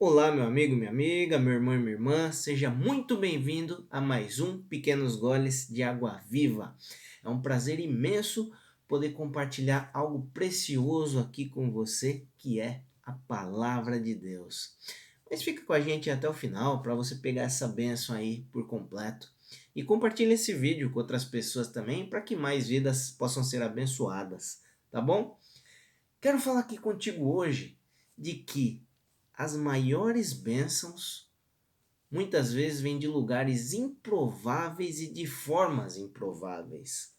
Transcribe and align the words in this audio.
Olá, 0.00 0.30
meu 0.30 0.44
amigo, 0.44 0.76
minha 0.76 0.90
amiga, 0.90 1.40
meu 1.40 1.54
irmão 1.54 1.74
e 1.74 1.78
minha 1.78 1.90
irmã, 1.90 2.30
seja 2.30 2.70
muito 2.70 3.16
bem-vindo 3.16 3.84
a 3.90 4.00
mais 4.00 4.38
um 4.38 4.62
Pequenos 4.62 5.16
Goles 5.16 5.66
de 5.68 5.82
Água 5.82 6.22
Viva. 6.30 6.76
É 7.20 7.28
um 7.28 7.42
prazer 7.42 7.80
imenso 7.80 8.52
poder 8.86 9.10
compartilhar 9.10 9.90
algo 9.92 10.30
precioso 10.32 11.18
aqui 11.18 11.46
com 11.46 11.72
você, 11.72 12.24
que 12.36 12.60
é 12.60 12.84
a 13.02 13.10
palavra 13.10 13.98
de 13.98 14.14
Deus. 14.14 14.76
Mas 15.28 15.42
fica 15.42 15.64
com 15.64 15.72
a 15.72 15.80
gente 15.80 16.08
até 16.08 16.28
o 16.28 16.32
final 16.32 16.80
para 16.80 16.94
você 16.94 17.16
pegar 17.16 17.42
essa 17.42 17.66
benção 17.66 18.14
aí 18.14 18.46
por 18.52 18.68
completo. 18.68 19.34
E 19.74 19.82
compartilhe 19.82 20.34
esse 20.34 20.54
vídeo 20.54 20.92
com 20.92 21.00
outras 21.00 21.24
pessoas 21.24 21.66
também 21.66 22.08
para 22.08 22.20
que 22.20 22.36
mais 22.36 22.68
vidas 22.68 23.10
possam 23.10 23.42
ser 23.42 23.62
abençoadas, 23.62 24.62
tá 24.92 25.00
bom? 25.00 25.36
Quero 26.20 26.38
falar 26.38 26.60
aqui 26.60 26.78
contigo 26.78 27.34
hoje 27.34 27.76
de 28.16 28.34
que 28.34 28.86
as 29.38 29.54
maiores 29.54 30.32
bênçãos 30.32 31.30
muitas 32.10 32.52
vezes 32.52 32.80
vêm 32.80 32.98
de 32.98 33.06
lugares 33.06 33.72
improváveis 33.72 35.00
e 35.00 35.06
de 35.06 35.28
formas 35.28 35.96
improváveis. 35.96 37.14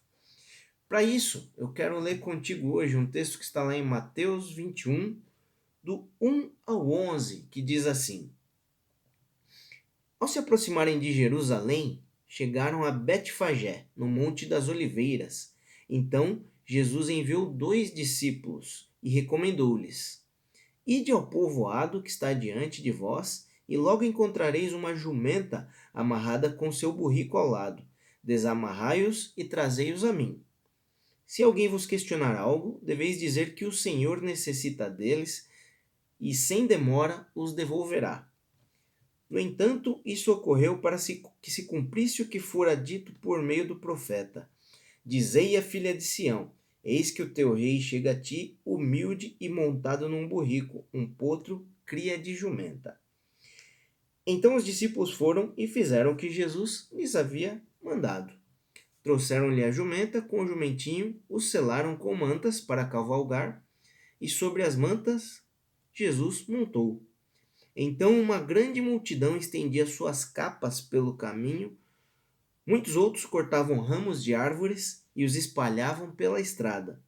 Para 0.86 1.02
isso, 1.02 1.50
eu 1.56 1.72
quero 1.72 1.98
ler 1.98 2.20
contigo 2.20 2.72
hoje 2.72 2.94
um 2.94 3.10
texto 3.10 3.38
que 3.38 3.44
está 3.44 3.62
lá 3.62 3.74
em 3.74 3.82
Mateus 3.82 4.52
21, 4.52 5.18
do 5.82 6.06
1 6.20 6.50
ao 6.66 6.90
11, 6.90 7.48
que 7.50 7.62
diz 7.62 7.86
assim: 7.86 8.30
Ao 10.18 10.28
se 10.28 10.38
aproximarem 10.38 11.00
de 11.00 11.14
Jerusalém, 11.14 12.02
chegaram 12.28 12.84
a 12.84 12.90
Betfagé, 12.90 13.86
no 13.96 14.06
Monte 14.06 14.44
das 14.44 14.68
Oliveiras. 14.68 15.54
Então 15.88 16.44
Jesus 16.66 17.08
enviou 17.08 17.50
dois 17.50 17.94
discípulos 17.94 18.92
e 19.02 19.08
recomendou-lhes: 19.08 20.19
Ide 20.90 21.12
ao 21.12 21.24
povoado 21.24 22.02
que 22.02 22.10
está 22.10 22.32
diante 22.32 22.82
de 22.82 22.90
vós, 22.90 23.46
e 23.68 23.76
logo 23.76 24.02
encontrareis 24.02 24.72
uma 24.72 24.92
jumenta 24.92 25.68
amarrada 25.94 26.52
com 26.52 26.72
seu 26.72 26.92
burrico 26.92 27.38
ao 27.38 27.46
lado. 27.46 27.84
Desamarrai-os 28.24 29.32
e 29.36 29.44
trazei-os 29.44 30.02
a 30.02 30.12
mim. 30.12 30.42
Se 31.24 31.44
alguém 31.44 31.68
vos 31.68 31.86
questionar 31.86 32.34
algo, 32.34 32.80
deveis 32.82 33.20
dizer 33.20 33.54
que 33.54 33.64
o 33.64 33.70
Senhor 33.70 34.20
necessita 34.20 34.90
deles, 34.90 35.48
e 36.20 36.34
sem 36.34 36.66
demora 36.66 37.24
os 37.36 37.52
devolverá. 37.52 38.28
No 39.30 39.38
entanto, 39.38 40.00
isso 40.04 40.32
ocorreu 40.32 40.78
para 40.78 40.96
que 41.40 41.52
se 41.52 41.66
cumprisse 41.66 42.20
o 42.20 42.26
que 42.26 42.40
fora 42.40 42.76
dito 42.76 43.14
por 43.20 43.40
meio 43.40 43.64
do 43.64 43.76
profeta. 43.76 44.50
Dizei 45.06 45.56
à 45.56 45.62
filha 45.62 45.96
de 45.96 46.02
Sião: 46.02 46.50
Eis 46.82 47.10
que 47.10 47.22
o 47.22 47.30
teu 47.30 47.54
rei 47.54 47.80
chega 47.80 48.12
a 48.12 48.20
ti, 48.20 48.58
humilde 48.64 49.36
e 49.38 49.48
montado 49.48 50.08
num 50.08 50.26
burrico, 50.26 50.86
um 50.92 51.06
potro, 51.06 51.66
cria 51.84 52.18
de 52.18 52.34
jumenta. 52.34 52.98
Então 54.26 54.56
os 54.56 54.64
discípulos 54.64 55.12
foram 55.12 55.52
e 55.56 55.66
fizeram 55.66 56.12
o 56.12 56.16
que 56.16 56.30
Jesus 56.30 56.88
lhes 56.92 57.14
havia 57.16 57.62
mandado. 57.82 58.32
Trouxeram-lhe 59.02 59.64
a 59.64 59.70
jumenta 59.70 60.20
com 60.20 60.42
o 60.42 60.46
jumentinho, 60.46 61.20
o 61.28 61.40
selaram 61.40 61.96
com 61.96 62.14
mantas 62.14 62.60
para 62.60 62.84
cavalgar, 62.84 63.64
e 64.20 64.28
sobre 64.28 64.62
as 64.62 64.76
mantas 64.76 65.42
Jesus 65.92 66.46
montou. 66.46 67.02
Então 67.74 68.20
uma 68.20 68.38
grande 68.38 68.80
multidão 68.80 69.36
estendia 69.36 69.86
suas 69.86 70.24
capas 70.24 70.80
pelo 70.80 71.16
caminho, 71.16 71.76
muitos 72.66 72.96
outros 72.96 73.24
cortavam 73.24 73.80
ramos 73.80 74.22
de 74.22 74.34
árvores 74.34 75.04
e 75.20 75.24
os 75.26 75.36
espalhavam 75.36 76.10
pela 76.10 76.40
estrada. 76.40 76.98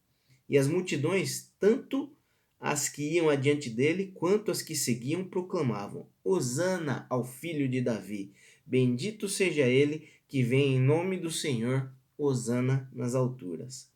E 0.46 0.58
as 0.58 0.68
multidões, 0.68 1.50
tanto 1.58 2.14
as 2.60 2.86
que 2.86 3.14
iam 3.14 3.30
adiante 3.30 3.70
dele, 3.70 4.12
quanto 4.14 4.50
as 4.50 4.60
que 4.60 4.76
seguiam, 4.76 5.24
proclamavam: 5.24 6.06
Hosana 6.22 7.06
ao 7.08 7.24
filho 7.24 7.66
de 7.66 7.80
Davi! 7.80 8.34
Bendito 8.66 9.30
seja 9.30 9.62
ele 9.62 10.10
que 10.28 10.42
vem 10.42 10.74
em 10.74 10.78
nome 10.78 11.16
do 11.16 11.30
Senhor, 11.30 11.90
Hosana 12.18 12.86
nas 12.92 13.14
alturas. 13.14 13.90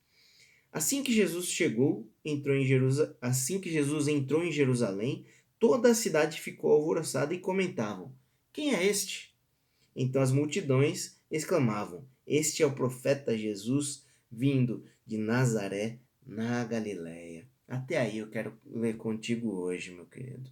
Assim 0.72 1.02
que 1.02 1.12
Jesus 1.12 1.48
chegou, 1.48 2.10
entrou 2.24 2.56
em 2.56 2.64
Jerusalém, 2.64 3.14
assim 3.20 3.60
que 3.60 3.70
Jesus 3.70 4.08
entrou 4.08 4.42
em 4.42 4.50
Jerusalém, 4.50 5.26
toda 5.60 5.90
a 5.90 5.94
cidade 5.94 6.40
ficou 6.40 6.72
alvoroçada 6.72 7.34
e 7.34 7.38
comentavam: 7.38 8.14
Quem 8.50 8.74
é 8.74 8.82
este? 8.82 9.36
Então 9.94 10.22
as 10.22 10.32
multidões 10.32 11.20
exclamavam: 11.30 12.08
este 12.26 12.62
é 12.62 12.66
o 12.66 12.74
profeta 12.74 13.38
Jesus 13.38 14.04
vindo 14.36 14.84
de 15.06 15.16
Nazaré, 15.16 15.98
na 16.26 16.62
Galiléia. 16.64 17.48
Até 17.66 17.98
aí 17.98 18.18
eu 18.18 18.28
quero 18.28 18.52
ler 18.66 18.96
contigo 18.96 19.50
hoje, 19.50 19.90
meu 19.90 20.04
querido. 20.04 20.50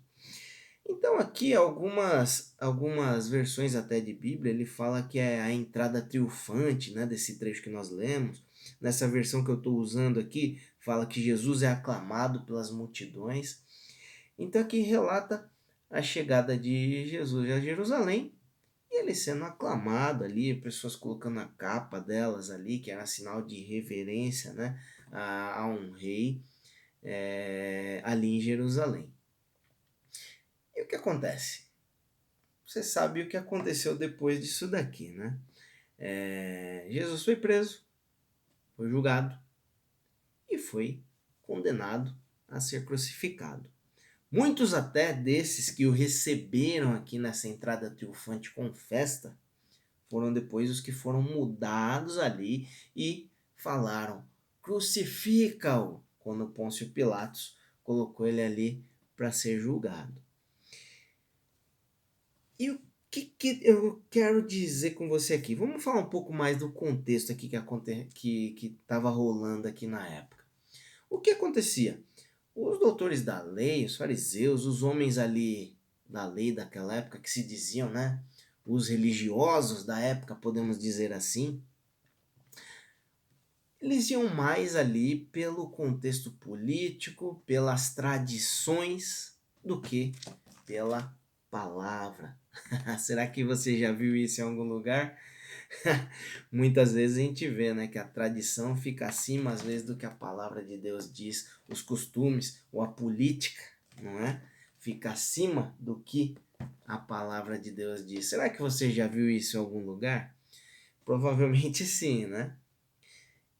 Então 0.88 1.18
aqui 1.18 1.54
algumas 1.54 2.54
algumas 2.58 3.28
versões 3.28 3.74
até 3.74 4.00
de 4.00 4.12
Bíblia, 4.12 4.52
ele 4.52 4.66
fala 4.66 5.02
que 5.02 5.18
é 5.18 5.40
a 5.40 5.52
entrada 5.52 6.02
triunfante, 6.02 6.92
né, 6.92 7.06
desse 7.06 7.38
trecho 7.38 7.62
que 7.62 7.70
nós 7.70 7.90
lemos. 7.90 8.42
Nessa 8.80 9.06
versão 9.06 9.44
que 9.44 9.50
eu 9.50 9.58
estou 9.58 9.76
usando 9.76 10.18
aqui, 10.18 10.60
fala 10.80 11.06
que 11.06 11.22
Jesus 11.22 11.62
é 11.62 11.68
aclamado 11.68 12.44
pelas 12.44 12.70
multidões. 12.70 13.62
Então 14.38 14.60
aqui 14.60 14.80
relata 14.80 15.48
a 15.90 16.02
chegada 16.02 16.56
de 16.56 17.06
Jesus 17.06 17.50
a 17.50 17.60
Jerusalém 17.60 18.34
e 18.94 19.00
ele 19.00 19.12
sendo 19.12 19.42
aclamado 19.44 20.22
ali, 20.22 20.54
pessoas 20.54 20.94
colocando 20.94 21.40
a 21.40 21.46
capa 21.46 21.98
delas 22.00 22.48
ali, 22.48 22.78
que 22.78 22.92
era 22.92 23.04
sinal 23.04 23.42
de 23.42 23.60
reverência 23.60 24.52
né, 24.52 24.80
a, 25.10 25.62
a 25.62 25.66
um 25.66 25.90
rei 25.90 26.40
é, 27.02 28.00
ali 28.04 28.36
em 28.36 28.40
Jerusalém. 28.40 29.12
E 30.76 30.82
o 30.82 30.86
que 30.86 30.94
acontece? 30.94 31.64
Você 32.64 32.84
sabe 32.84 33.22
o 33.22 33.28
que 33.28 33.36
aconteceu 33.36 33.98
depois 33.98 34.40
disso 34.40 34.68
daqui, 34.68 35.10
né? 35.10 35.36
É, 35.98 36.86
Jesus 36.88 37.24
foi 37.24 37.34
preso, 37.34 37.84
foi 38.76 38.88
julgado 38.88 39.36
e 40.48 40.56
foi 40.56 41.02
condenado 41.42 42.14
a 42.48 42.60
ser 42.60 42.84
crucificado. 42.84 43.68
Muitos 44.34 44.74
até 44.74 45.12
desses 45.12 45.70
que 45.70 45.86
o 45.86 45.92
receberam 45.92 46.92
aqui 46.92 47.20
nessa 47.20 47.46
entrada 47.46 47.88
triunfante 47.88 48.50
com 48.50 48.74
festa 48.74 49.38
foram 50.10 50.32
depois 50.32 50.68
os 50.68 50.80
que 50.80 50.90
foram 50.90 51.22
mudados 51.22 52.18
ali 52.18 52.66
e 52.96 53.30
falaram: 53.56 54.26
crucifica-o, 54.60 56.02
quando 56.18 56.48
Pôncio 56.48 56.90
Pilatos 56.90 57.56
colocou 57.84 58.26
ele 58.26 58.42
ali 58.42 58.84
para 59.14 59.30
ser 59.30 59.60
julgado. 59.60 60.20
E 62.58 62.72
o 62.72 62.80
que, 63.12 63.26
que 63.38 63.60
eu 63.62 64.02
quero 64.10 64.44
dizer 64.44 64.94
com 64.94 65.08
você 65.08 65.34
aqui? 65.34 65.54
Vamos 65.54 65.84
falar 65.84 66.00
um 66.00 66.10
pouco 66.10 66.32
mais 66.32 66.58
do 66.58 66.72
contexto 66.72 67.30
aqui 67.30 67.48
que 68.12 68.76
estava 68.82 69.10
rolando 69.10 69.68
aqui 69.68 69.86
na 69.86 70.04
época. 70.08 70.44
O 71.08 71.20
que 71.20 71.30
acontecia? 71.30 72.02
Os 72.54 72.78
doutores 72.78 73.22
da 73.22 73.42
lei, 73.42 73.84
os 73.84 73.96
fariseus, 73.96 74.64
os 74.64 74.82
homens 74.82 75.18
ali 75.18 75.76
da 76.06 76.26
lei 76.26 76.52
daquela 76.52 76.94
época 76.94 77.18
que 77.18 77.30
se 77.30 77.42
diziam, 77.42 77.90
né? 77.90 78.22
Os 78.64 78.88
religiosos 78.88 79.84
da 79.84 79.98
época, 79.98 80.34
podemos 80.34 80.78
dizer 80.78 81.12
assim, 81.12 81.62
eles 83.80 84.08
iam 84.08 84.34
mais 84.34 84.76
ali 84.76 85.26
pelo 85.26 85.68
contexto 85.68 86.30
político, 86.30 87.42
pelas 87.44 87.94
tradições, 87.94 89.34
do 89.62 89.80
que 89.80 90.14
pela 90.66 91.14
palavra. 91.50 92.36
Será 92.98 93.26
que 93.26 93.44
você 93.44 93.78
já 93.78 93.92
viu 93.92 94.14
isso 94.14 94.40
em 94.40 94.44
algum 94.44 94.64
lugar? 94.64 95.18
Muitas 96.50 96.92
vezes 96.92 97.18
a 97.18 97.20
gente 97.20 97.48
vê 97.48 97.72
né, 97.74 97.86
que 97.86 97.98
a 97.98 98.06
tradição 98.06 98.76
fica 98.76 99.06
acima, 99.06 99.52
às 99.52 99.62
vezes, 99.62 99.86
do 99.86 99.96
que 99.96 100.06
a 100.06 100.10
palavra 100.10 100.64
de 100.64 100.76
Deus 100.76 101.12
diz, 101.12 101.50
os 101.68 101.82
costumes 101.82 102.62
ou 102.72 102.82
a 102.82 102.88
política, 102.88 103.62
não 104.00 104.18
é? 104.20 104.42
Fica 104.78 105.12
acima 105.12 105.74
do 105.78 105.98
que 106.00 106.36
a 106.86 106.98
palavra 106.98 107.58
de 107.58 107.70
Deus 107.70 108.06
diz. 108.06 108.26
Será 108.26 108.48
que 108.48 108.60
você 108.60 108.90
já 108.90 109.06
viu 109.06 109.30
isso 109.30 109.56
em 109.56 109.60
algum 109.60 109.84
lugar? 109.84 110.34
Provavelmente 111.04 111.84
sim, 111.86 112.26
né? 112.26 112.56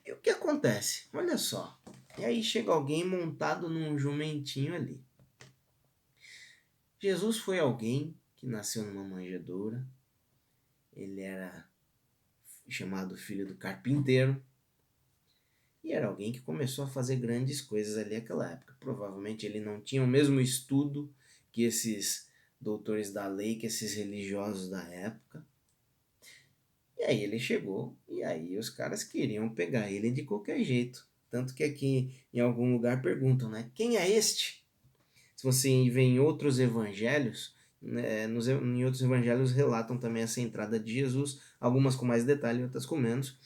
E 0.04 0.12
o 0.12 0.18
que 0.18 0.30
acontece? 0.30 1.08
Olha 1.12 1.38
só. 1.38 1.80
E 2.18 2.24
aí 2.24 2.42
chega 2.42 2.72
alguém 2.72 3.04
montado 3.04 3.68
num 3.68 3.98
jumentinho 3.98 4.74
ali. 4.74 5.02
Jesus 7.00 7.38
foi 7.38 7.58
alguém 7.58 8.16
que 8.36 8.46
nasceu 8.46 8.84
numa 8.84 9.04
manjedoura. 9.04 9.86
Ele 10.92 11.20
era 11.20 11.68
chamado 12.68 13.16
filho 13.16 13.46
do 13.46 13.56
carpinteiro. 13.56 14.42
E 15.82 15.92
era 15.92 16.06
alguém 16.06 16.32
que 16.32 16.40
começou 16.40 16.84
a 16.84 16.88
fazer 16.88 17.16
grandes 17.16 17.60
coisas 17.60 17.98
ali 17.98 18.14
naquela 18.14 18.50
época. 18.50 18.76
Provavelmente 18.80 19.44
ele 19.44 19.60
não 19.60 19.80
tinha 19.80 20.02
o 20.02 20.06
mesmo 20.06 20.40
estudo 20.40 21.12
que 21.52 21.62
esses 21.62 22.28
doutores 22.60 23.12
da 23.12 23.28
lei, 23.28 23.56
que 23.56 23.66
esses 23.66 23.94
religiosos 23.94 24.70
da 24.70 24.82
época. 24.88 25.46
E 26.98 27.04
aí 27.04 27.22
ele 27.22 27.38
chegou 27.38 27.96
e 28.08 28.22
aí 28.22 28.56
os 28.56 28.70
caras 28.70 29.04
queriam 29.04 29.48
pegar 29.50 29.90
ele 29.90 30.10
de 30.10 30.22
qualquer 30.22 30.64
jeito. 30.64 31.06
Tanto 31.30 31.54
que 31.54 31.64
aqui 31.64 32.14
em 32.32 32.40
algum 32.40 32.72
lugar 32.72 33.02
perguntam, 33.02 33.50
né? 33.50 33.70
Quem 33.74 33.96
é 33.96 34.08
este? 34.08 34.64
Se 35.36 35.44
você 35.44 35.68
vê 35.90 36.02
em 36.02 36.18
outros 36.18 36.58
evangelhos, 36.58 37.54
né, 37.82 38.26
nos, 38.26 38.48
em 38.48 38.84
outros 38.84 39.02
evangelhos 39.02 39.52
relatam 39.52 39.98
também 39.98 40.22
essa 40.22 40.40
entrada 40.40 40.80
de 40.80 40.92
Jesus, 40.92 41.42
algumas 41.64 41.96
com 41.96 42.04
mais 42.04 42.24
detalhe, 42.24 42.62
outras 42.62 42.84
com 42.84 42.96
menos. 42.96 43.38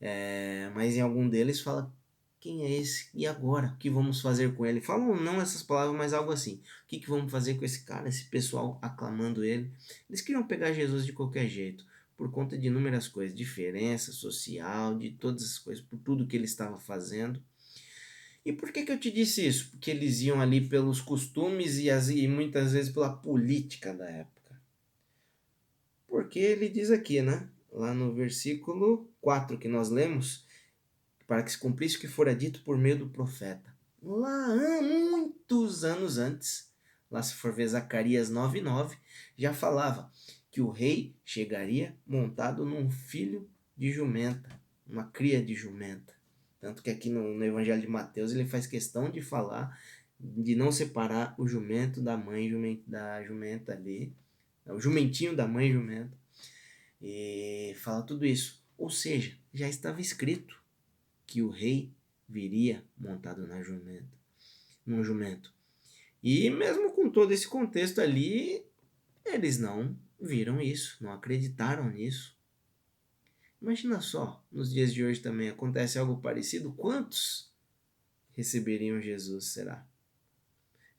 É, 0.00 0.70
mas 0.74 0.96
em 0.96 1.00
algum 1.00 1.28
deles 1.28 1.60
fala 1.60 1.92
quem 2.40 2.64
é 2.64 2.70
esse? 2.80 3.10
E 3.14 3.26
agora? 3.26 3.68
O 3.68 3.76
que 3.76 3.90
vamos 3.90 4.22
fazer 4.22 4.54
com 4.54 4.64
ele? 4.64 4.80
Falam 4.80 5.14
não 5.14 5.40
essas 5.40 5.62
palavras, 5.62 5.94
mas 5.94 6.14
algo 6.14 6.32
assim. 6.32 6.54
O 6.84 6.88
que, 6.88 6.98
que 6.98 7.08
vamos 7.08 7.30
fazer 7.30 7.54
com 7.54 7.64
esse 7.66 7.84
cara, 7.84 8.08
esse 8.08 8.24
pessoal 8.24 8.78
aclamando 8.80 9.44
ele? 9.44 9.70
Eles 10.08 10.22
queriam 10.22 10.46
pegar 10.46 10.72
Jesus 10.72 11.04
de 11.04 11.12
qualquer 11.12 11.46
jeito, 11.46 11.84
por 12.16 12.30
conta 12.30 12.56
de 12.56 12.68
inúmeras 12.68 13.06
coisas, 13.06 13.36
diferença 13.36 14.10
social, 14.10 14.96
de 14.96 15.10
todas 15.10 15.44
as 15.44 15.58
coisas, 15.58 15.84
por 15.84 15.98
tudo 15.98 16.26
que 16.26 16.34
ele 16.34 16.46
estava 16.46 16.78
fazendo. 16.80 17.42
E 18.42 18.54
por 18.54 18.72
que, 18.72 18.84
que 18.84 18.92
eu 18.92 18.98
te 18.98 19.10
disse 19.10 19.46
isso? 19.46 19.70
Porque 19.72 19.90
eles 19.90 20.22
iam 20.22 20.40
ali 20.40 20.62
pelos 20.62 21.00
costumes 21.02 21.78
e, 21.78 21.90
as, 21.90 22.08
e 22.08 22.26
muitas 22.26 22.72
vezes 22.72 22.90
pela 22.90 23.12
política 23.12 23.92
da 23.92 24.08
época. 24.08 24.40
Porque 26.08 26.38
ele 26.38 26.70
diz 26.70 26.90
aqui, 26.90 27.20
né? 27.20 27.46
Lá 27.72 27.94
no 27.94 28.14
versículo 28.14 29.08
4 29.20 29.58
que 29.58 29.68
nós 29.68 29.90
lemos, 29.90 30.46
para 31.26 31.42
que 31.42 31.52
se 31.52 31.58
cumprisse 31.58 31.96
o 31.96 32.00
que 32.00 32.08
fora 32.08 32.34
dito 32.34 32.62
por 32.64 32.76
meio 32.76 32.98
do 32.98 33.08
profeta. 33.08 33.74
Lá 34.02 34.82
muitos 34.82 35.84
anos 35.84 36.18
antes, 36.18 36.72
lá 37.10 37.22
se 37.22 37.34
for 37.34 37.52
ver 37.52 37.68
Zacarias 37.68 38.30
9:9, 38.30 38.96
já 39.36 39.52
falava 39.52 40.10
que 40.50 40.60
o 40.60 40.70
rei 40.70 41.14
chegaria 41.24 41.96
montado 42.06 42.64
num 42.64 42.90
filho 42.90 43.48
de 43.76 43.92
jumenta, 43.92 44.60
uma 44.86 45.04
cria 45.04 45.44
de 45.44 45.54
jumenta. 45.54 46.14
Tanto 46.60 46.82
que 46.82 46.90
aqui 46.90 47.08
no, 47.08 47.34
no 47.34 47.44
Evangelho 47.44 47.80
de 47.80 47.88
Mateus 47.88 48.32
ele 48.32 48.46
faz 48.46 48.66
questão 48.66 49.10
de 49.10 49.22
falar 49.22 49.78
de 50.18 50.54
não 50.54 50.70
separar 50.70 51.34
o 51.38 51.46
jumento 51.46 52.02
da 52.02 52.16
mãe 52.16 52.48
jumenta, 52.50 52.82
da 52.86 53.22
jumenta 53.22 53.72
ali, 53.72 54.14
o 54.66 54.78
jumentinho 54.78 55.34
da 55.34 55.46
mãe 55.46 55.72
jumenta. 55.72 56.19
E 57.00 57.74
fala 57.78 58.02
tudo 58.02 58.26
isso. 58.26 58.62
Ou 58.76 58.90
seja, 58.90 59.36
já 59.52 59.68
estava 59.68 60.00
escrito 60.00 60.60
que 61.26 61.42
o 61.42 61.50
rei 61.50 61.92
viria 62.28 62.84
montado 62.96 63.46
na 63.46 63.62
jumenta, 63.62 64.18
num 64.86 65.02
jumento. 65.02 65.52
E 66.22 66.50
mesmo 66.50 66.92
com 66.92 67.10
todo 67.10 67.32
esse 67.32 67.48
contexto 67.48 68.00
ali, 68.00 68.64
eles 69.24 69.58
não 69.58 69.98
viram 70.20 70.60
isso, 70.60 70.98
não 71.00 71.12
acreditaram 71.12 71.90
nisso. 71.90 72.38
Imagina 73.60 74.00
só, 74.00 74.44
nos 74.50 74.72
dias 74.72 74.92
de 74.92 75.04
hoje 75.04 75.20
também 75.20 75.50
acontece 75.50 75.98
algo 75.98 76.20
parecido. 76.20 76.72
Quantos 76.72 77.52
receberiam 78.34 79.00
Jesus, 79.00 79.52
será? 79.52 79.86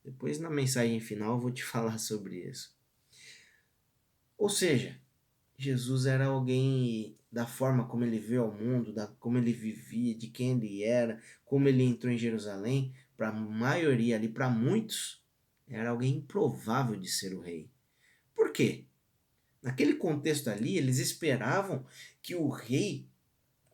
Depois 0.04 0.40
na 0.40 0.50
mensagem 0.50 1.00
final 1.00 1.36
eu 1.36 1.40
vou 1.40 1.52
te 1.52 1.64
falar 1.66 1.98
sobre 1.98 2.48
isso. 2.48 2.76
Ou 4.38 4.50
seja, 4.50 5.01
Jesus 5.62 6.08
era 6.08 6.26
alguém 6.26 7.16
da 7.32 7.46
forma 7.46 7.88
como 7.88 8.04
ele 8.04 8.20
veio 8.20 8.42
ao 8.42 8.52
mundo, 8.52 8.92
da 8.92 9.06
como 9.06 9.38
ele 9.38 9.54
vivia, 9.54 10.16
de 10.16 10.28
quem 10.28 10.52
ele 10.52 10.84
era, 10.84 11.22
como 11.46 11.68
ele 11.68 11.84
entrou 11.84 12.12
em 12.12 12.18
Jerusalém, 12.18 12.94
para 13.16 13.30
a 13.30 13.32
maioria 13.32 14.16
ali, 14.16 14.28
para 14.28 14.50
muitos, 14.50 15.24
era 15.68 15.92
alguém 15.92 16.16
improvável 16.16 17.00
de 17.00 17.08
ser 17.08 17.34
o 17.36 17.40
rei. 17.40 17.70
Por 18.36 18.52
quê? 18.52 18.86
Naquele 19.62 19.94
contexto 19.94 20.50
ali, 20.50 20.78
eles 20.78 20.98
esperavam 20.98 21.86
que 22.24 22.34
o 22.34 22.50
rei 22.50 23.08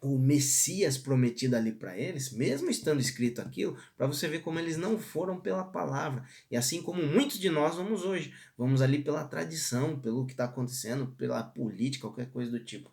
o 0.01 0.17
Messias 0.17 0.97
prometido 0.97 1.55
ali 1.55 1.71
para 1.71 1.97
eles, 1.97 2.31
mesmo 2.31 2.69
estando 2.69 2.99
escrito 2.99 3.41
aquilo, 3.41 3.77
para 3.95 4.07
você 4.07 4.27
ver 4.27 4.39
como 4.39 4.59
eles 4.59 4.77
não 4.77 4.99
foram 4.99 5.39
pela 5.39 5.63
palavra. 5.63 6.23
E 6.51 6.57
assim 6.57 6.81
como 6.81 7.03
muitos 7.03 7.39
de 7.39 7.49
nós 7.49 7.75
vamos 7.75 8.03
hoje, 8.03 8.33
vamos 8.57 8.81
ali 8.81 9.01
pela 9.01 9.25
tradição, 9.25 9.99
pelo 9.99 10.25
que 10.25 10.33
está 10.33 10.45
acontecendo, 10.45 11.07
pela 11.17 11.43
política, 11.43 12.07
qualquer 12.07 12.29
coisa 12.29 12.51
do 12.51 12.59
tipo. 12.59 12.91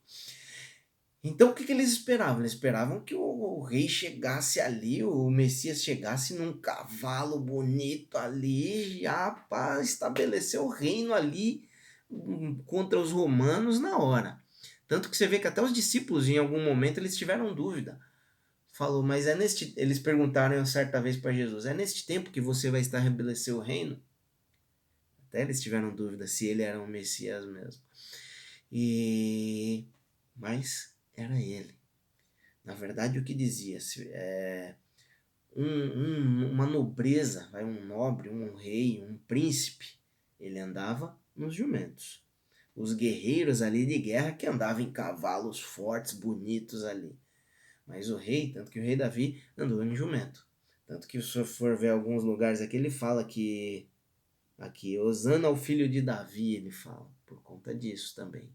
Então 1.23 1.51
o 1.51 1.55
que, 1.55 1.65
que 1.65 1.73
eles 1.73 1.91
esperavam? 1.91 2.41
Eles 2.41 2.53
esperavam 2.53 3.01
que 3.01 3.15
o, 3.15 3.23
o, 3.23 3.63
rei 3.63 3.89
chegasse 3.89 4.61
ali, 4.61 5.03
o 5.03 5.31
Messias 5.31 5.83
chegasse 5.83 6.35
num 6.35 6.53
cavalo 6.53 7.41
bonito 7.41 8.19
ali, 8.19 9.01
já 9.01 9.31
para 9.31 9.81
estabelecer 9.81 10.61
o 10.61 10.69
reino 10.69 11.15
ali 11.15 11.67
hum, 12.11 12.63
contra 12.67 13.01
os 13.01 13.11
romanos 13.11 13.81
na 13.81 13.97
hora. 13.97 14.44
Tanto 14.87 15.09
que 15.09 15.17
você 15.17 15.27
vê 15.27 15.39
que 15.39 15.47
até 15.47 15.63
os 15.63 15.73
discípulos, 15.73 16.29
em 16.29 16.39
algum 16.39 16.63
momento, 16.63 16.99
eles 16.99 17.17
tiveram 17.17 17.55
dúvida. 17.55 17.99
Falou, 18.71 19.03
mas 19.03 19.27
é 19.27 19.35
neste. 19.35 19.73
Eles 19.77 19.99
perguntaram 19.99 20.65
certa 20.67 21.01
vez 21.01 21.17
para 21.17 21.33
Jesus: 21.33 21.65
é 21.65 21.73
neste 21.73 22.07
tempo 22.07 22.31
que 22.31 22.41
você 22.41 22.71
vai 22.71 22.81
estabelecer 22.81 23.55
o 23.55 23.61
reino? 23.61 24.03
Até 25.29 25.43
eles 25.43 25.61
tiveram 25.63 25.95
dúvida 25.95 26.27
se 26.27 26.47
ele 26.47 26.63
era 26.63 26.81
o 26.81 26.87
Messias 26.87 27.47
mesmo. 27.47 27.83
E. 28.71 29.87
Mas 30.37 30.93
era 31.17 31.41
ele. 31.41 31.75
Na 32.65 32.75
verdade, 32.75 33.19
o 33.19 33.25
que 33.25 33.35
dizia? 33.35 33.81
Se, 33.81 34.09
é, 34.09 34.75
um, 35.55 35.65
um, 35.65 36.53
uma 36.53 36.67
nobreza, 36.67 37.49
um 37.55 37.85
nobre, 37.85 38.29
um 38.29 38.55
rei, 38.55 39.05
um 39.05 39.17
príncipe, 39.29 39.87
ele 40.41 40.59
andava 40.59 41.17
nos 41.37 41.55
jumentos 41.55 42.24
os 42.77 42.93
guerreiros 42.93 43.63
ali 43.63 43.87
de 43.87 43.99
guerra 43.99 44.33
que 44.33 44.47
andavam 44.47 44.83
em 44.83 44.91
cavalos 44.91 45.61
fortes, 45.61 46.13
bonitos 46.13 46.85
ali. 46.85 47.17
Mas 47.87 48.11
o 48.11 48.17
rei, 48.17 48.53
tanto 48.53 48.71
que 48.71 48.81
o 48.81 48.83
rei 48.83 48.97
Davi 48.97 49.43
andou 49.57 49.85
em 49.85 49.95
jumento. 49.95 50.47
Tanto 50.87 51.07
que 51.07 51.21
se 51.21 51.45
for 51.45 51.77
ver 51.77 51.91
alguns 51.91 52.25
lugares 52.25 52.61
aqui, 52.61 52.77
ele 52.77 52.91
fala 52.91 53.25
que 53.25 53.89
aqui, 54.59 54.99
Osana 54.99 55.49
ao 55.49 55.57
filho 55.57 55.89
de 55.89 56.01
Davi, 56.01 56.55
ele 56.55 56.71
fala, 56.71 57.11
por 57.27 57.43
conta 57.43 57.75
disso 57.75 58.15
também. 58.15 58.51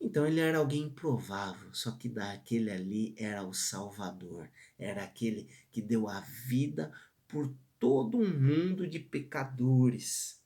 Então 0.00 0.26
ele 0.26 0.40
era 0.40 0.58
alguém 0.58 0.82
improvável, 0.82 1.72
só 1.72 1.92
que 1.92 2.08
daquele 2.08 2.70
ali 2.70 3.14
era 3.16 3.42
o 3.42 3.54
Salvador, 3.54 4.50
era 4.78 5.02
aquele 5.02 5.48
que 5.72 5.80
deu 5.80 6.08
a 6.08 6.20
vida 6.20 6.92
por 7.26 7.52
todo 7.78 8.18
um 8.18 8.28
mundo 8.28 8.86
de 8.86 8.98
pecadores. 8.98 10.43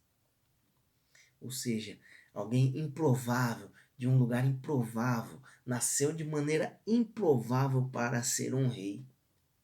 Ou 1.40 1.50
seja, 1.50 1.98
alguém 2.32 2.78
improvável, 2.78 3.70
de 3.96 4.06
um 4.06 4.18
lugar 4.18 4.44
improvável, 4.44 5.40
nasceu 5.66 6.12
de 6.12 6.24
maneira 6.24 6.80
improvável 6.86 7.88
para 7.92 8.22
ser 8.22 8.54
um 8.54 8.68
rei, 8.68 9.04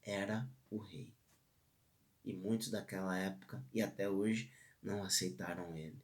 era 0.02 0.48
o 0.70 0.78
rei. 0.78 1.14
E 2.24 2.32
muitos 2.32 2.70
daquela 2.70 3.16
época 3.18 3.64
e 3.72 3.80
até 3.80 4.08
hoje 4.08 4.50
não 4.82 5.02
aceitaram 5.02 5.74
ele. 5.76 6.02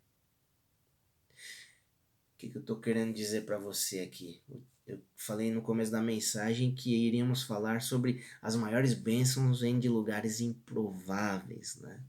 O 2.34 2.38
que, 2.38 2.48
que 2.48 2.56
eu 2.56 2.60
estou 2.60 2.80
querendo 2.80 3.14
dizer 3.14 3.44
para 3.44 3.58
você 3.58 4.00
aqui? 4.00 4.40
Eu 4.86 5.00
falei 5.14 5.52
no 5.52 5.62
começo 5.62 5.92
da 5.92 6.00
mensagem 6.00 6.74
que 6.74 6.94
iríamos 7.06 7.42
falar 7.42 7.82
sobre 7.82 8.24
as 8.40 8.56
maiores 8.56 8.94
bênçãos 8.94 9.60
vêm 9.60 9.78
de 9.78 9.88
lugares 9.88 10.40
improváveis, 10.40 11.76
né? 11.76 12.02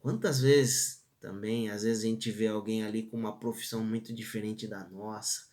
Quantas 0.00 0.40
vezes 0.40 1.04
também. 1.20 1.70
Às 1.70 1.82
vezes 1.82 2.04
a 2.04 2.06
gente 2.06 2.30
vê 2.30 2.46
alguém 2.46 2.84
ali 2.84 3.04
com 3.04 3.16
uma 3.16 3.38
profissão 3.38 3.84
muito 3.84 4.12
diferente 4.14 4.66
da 4.66 4.88
nossa, 4.88 5.48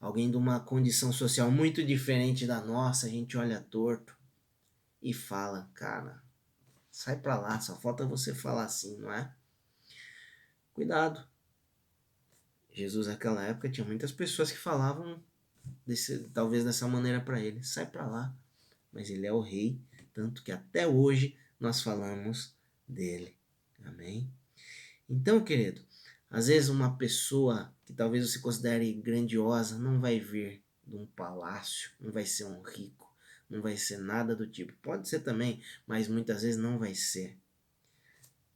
alguém 0.00 0.30
de 0.30 0.36
uma 0.36 0.60
condição 0.60 1.12
social 1.12 1.50
muito 1.50 1.84
diferente 1.84 2.46
da 2.46 2.60
nossa, 2.60 3.06
a 3.06 3.10
gente 3.10 3.36
olha 3.36 3.60
torto 3.60 4.16
e 5.02 5.12
fala, 5.12 5.70
cara, 5.74 6.22
sai 6.90 7.18
pra 7.18 7.38
lá, 7.38 7.60
só 7.60 7.78
falta 7.78 8.06
você 8.06 8.34
falar 8.34 8.64
assim, 8.64 8.98
não 8.98 9.12
é? 9.12 9.34
Cuidado. 10.72 11.28
Jesus 12.72 13.06
naquela 13.06 13.44
época 13.44 13.70
tinha 13.70 13.86
muitas 13.86 14.12
pessoas 14.12 14.50
que 14.50 14.58
falavam 14.58 15.22
desse, 15.86 16.28
talvez 16.30 16.64
dessa 16.64 16.86
maneira 16.86 17.20
para 17.20 17.40
ele, 17.40 17.62
sai 17.64 17.86
para 17.86 18.06
lá. 18.06 18.34
Mas 18.92 19.10
ele 19.10 19.26
é 19.26 19.32
o 19.32 19.40
rei, 19.40 19.80
tanto 20.12 20.42
que 20.42 20.52
até 20.52 20.86
hoje 20.86 21.36
nós 21.58 21.82
falamos 21.82 22.54
dele. 22.88 23.36
Amém? 23.84 24.32
Então, 25.10 25.42
querido, 25.42 25.82
às 26.30 26.46
vezes 26.46 26.68
uma 26.68 26.96
pessoa 26.96 27.74
que 27.84 27.92
talvez 27.92 28.30
você 28.30 28.38
considere 28.38 28.92
grandiosa 28.92 29.76
não 29.76 30.00
vai 30.00 30.20
vir 30.20 30.62
de 30.86 30.94
um 30.94 31.04
palácio, 31.04 31.90
não 31.98 32.12
vai 32.12 32.24
ser 32.24 32.44
um 32.44 32.62
rico, 32.62 33.12
não 33.48 33.60
vai 33.60 33.76
ser 33.76 33.98
nada 33.98 34.36
do 34.36 34.46
tipo. 34.46 34.72
Pode 34.80 35.08
ser 35.08 35.18
também, 35.20 35.60
mas 35.84 36.06
muitas 36.06 36.42
vezes 36.42 36.56
não 36.56 36.78
vai 36.78 36.94
ser. 36.94 37.36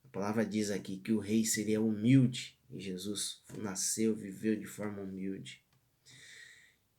A 0.05 0.09
palavra 0.13 0.47
diz 0.47 0.71
aqui 0.71 0.99
que 0.99 1.11
o 1.11 1.19
rei 1.19 1.45
seria 1.45 1.81
humilde 1.81 2.57
e 2.71 2.79
Jesus 2.79 3.43
nasceu, 3.59 4.15
viveu 4.15 4.55
de 4.55 4.67
forma 4.67 5.03
humilde. 5.03 5.61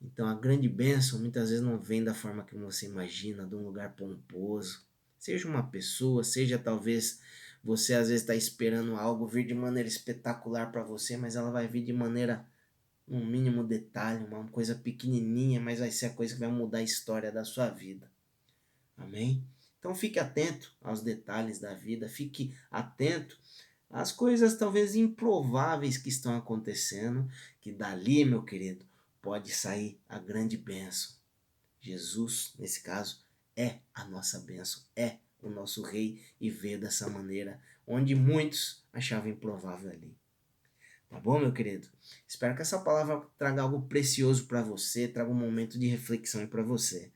Então 0.02 0.28
a 0.28 0.36
grande 0.36 0.68
bênção 0.68 1.18
muitas 1.18 1.50
vezes 1.50 1.64
não 1.64 1.82
vem 1.82 2.04
da 2.04 2.14
forma 2.14 2.44
que 2.44 2.56
você 2.56 2.88
imagina, 2.88 3.48
de 3.48 3.56
um 3.56 3.64
lugar 3.64 3.96
pomposo. 3.96 4.86
Seja 5.18 5.48
uma 5.48 5.64
pessoa, 5.64 6.26
seja 6.26 6.60
talvez 6.60 7.22
você 7.66 7.96
às 7.96 8.10
vezes 8.10 8.22
está 8.22 8.36
esperando 8.36 8.96
algo 8.96 9.26
vir 9.26 9.48
de 9.48 9.56
maneira 9.56 9.90
espetacular 9.90 10.72
para 10.72 10.84
você, 10.84 11.18
mas 11.18 11.36
ela 11.36 11.50
vai 11.50 11.68
vir 11.68 11.84
de 11.84 11.92
maneira, 11.92 12.48
um 13.08 13.26
mínimo 13.26 13.64
detalhe, 13.64 14.24
uma 14.24 14.48
coisa 14.50 14.76
pequenininha, 14.76 15.60
mas 15.60 15.80
vai 15.80 15.90
ser 15.90 16.06
a 16.08 16.14
coisa 16.14 16.36
que 16.36 16.40
vai 16.40 16.50
mudar 16.50 16.78
a 16.78 16.84
história 16.84 17.32
da 17.32 17.44
sua 17.44 17.68
vida. 17.70 18.12
Amém? 18.96 19.44
Então 19.80 19.96
fique 19.96 20.20
atento 20.20 20.76
aos 20.80 21.02
detalhes 21.02 21.58
da 21.58 21.74
vida, 21.74 22.08
fique 22.08 22.56
atento 22.70 23.40
às 23.90 24.12
coisas 24.12 24.58
talvez 24.58 24.96
improváveis 24.96 25.98
que 25.98 26.10
estão 26.10 26.38
acontecendo, 26.38 27.28
que 27.60 27.72
dali, 27.72 28.24
meu 28.26 28.44
querido, 28.44 28.86
pode 29.24 29.52
sair 29.52 30.00
a 30.08 30.20
grande 30.20 30.56
bênção. 30.56 31.16
Jesus, 31.82 32.54
nesse 32.60 32.82
caso, 32.82 33.26
é 33.56 33.80
a 33.92 34.06
nossa 34.06 34.40
bênção, 34.40 34.84
é 34.96 35.18
o 35.42 35.50
nosso 35.50 35.82
rei 35.82 36.22
e 36.40 36.50
veio 36.50 36.80
dessa 36.80 37.10
maneira, 37.10 37.60
onde 37.86 38.16
muitos 38.16 38.84
achavam 38.92 39.30
improvável 39.30 39.92
ali. 39.92 40.16
Tá 41.10 41.20
bom, 41.20 41.40
meu 41.40 41.54
querido? 41.54 41.88
Espero 42.28 42.56
que 42.56 42.62
essa 42.62 42.80
palavra 42.80 43.22
traga 43.38 43.62
algo 43.62 43.84
precioso 43.84 44.48
para 44.48 44.62
você, 44.62 45.08
traga 45.08 45.30
um 45.30 45.36
momento 45.36 45.78
de 45.78 45.88
reflexão 45.88 46.46
para 46.48 46.64
você. 46.64 47.12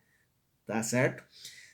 Tá 0.65 0.81
certo? 0.83 1.23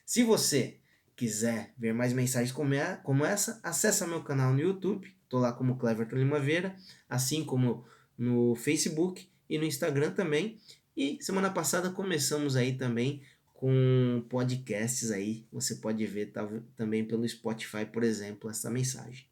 Se 0.06 0.24
você 0.24 0.80
quiser 1.16 1.74
ver 1.78 1.94
mais 1.94 2.14
mensagens 2.14 2.52
como, 2.52 2.74
é, 2.74 2.98
como 2.98 3.26
essa, 3.26 3.60
acessa 3.64 4.06
meu 4.06 4.24
canal 4.24 4.54
no 4.54 4.60
YouTube. 4.60 5.14
Tô 5.30 5.40
lá 5.40 5.52
como 5.52 5.78
Cleverton 5.78 6.18
Limaveira, 6.18 6.76
assim 7.10 7.44
como 7.44 7.86
no 8.18 8.56
Facebook 8.56 9.28
e 9.50 9.58
no 9.58 9.64
Instagram 9.64 10.12
também. 10.12 10.60
E 10.96 11.18
semana 11.22 11.50
passada 11.50 11.90
começamos 11.90 12.56
aí 12.56 12.78
também 12.78 13.22
com 13.56 14.24
podcasts 14.30 15.12
aí. 15.12 15.48
Você 15.52 15.76
pode 15.76 16.06
ver 16.06 16.28
tá, 16.28 16.48
também 16.76 17.04
pelo 17.04 17.28
Spotify, 17.28 17.86
por 17.86 18.04
exemplo, 18.04 18.50
essa 18.50 18.70
mensagem. 18.70 19.26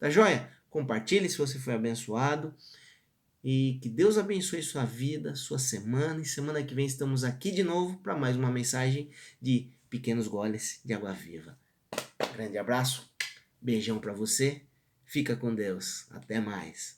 Tá 0.00 0.10
joia? 0.10 0.50
Compartilhe 0.70 1.28
se 1.28 1.38
você 1.38 1.58
foi 1.58 1.74
abençoado. 1.74 2.54
E 3.44 3.78
que 3.80 3.88
Deus 3.88 4.18
abençoe 4.18 4.62
sua 4.62 4.84
vida, 4.84 5.34
sua 5.34 5.58
semana. 5.58 6.20
E 6.20 6.24
semana 6.24 6.62
que 6.62 6.74
vem 6.74 6.86
estamos 6.86 7.24
aqui 7.24 7.50
de 7.50 7.62
novo 7.62 7.98
para 7.98 8.16
mais 8.16 8.36
uma 8.36 8.50
mensagem 8.50 9.10
de 9.40 9.70
pequenos 9.88 10.26
goles 10.26 10.80
de 10.84 10.92
água 10.92 11.12
viva. 11.12 11.58
Grande 12.34 12.58
abraço, 12.58 13.10
beijão 13.60 13.98
para 14.00 14.12
você. 14.12 14.62
Fica 15.04 15.36
com 15.36 15.54
Deus. 15.54 16.06
Até 16.10 16.40
mais. 16.40 16.97